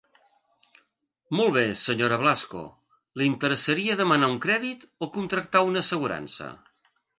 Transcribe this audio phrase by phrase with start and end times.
[1.39, 2.17] Molt bé Sra.
[2.21, 2.63] Blasco,
[3.21, 6.53] li interessaria demanar un crèdit, o contractar una assegurança?